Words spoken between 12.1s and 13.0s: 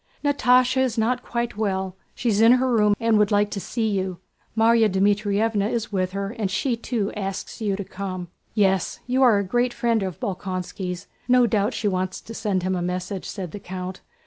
to send him a